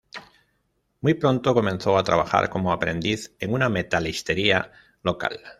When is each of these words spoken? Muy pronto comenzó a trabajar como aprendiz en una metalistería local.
Muy 1.01 1.13
pronto 1.13 1.53
comenzó 1.53 1.95
a 1.95 2.03
trabajar 2.03 2.49
como 2.49 2.73
aprendiz 2.73 3.35
en 3.37 3.53
una 3.53 3.69
metalistería 3.69 4.71
local. 5.03 5.39